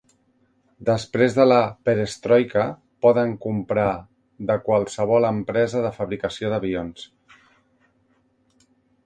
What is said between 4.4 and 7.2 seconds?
de qualsevol empresa de fabricació d'avions.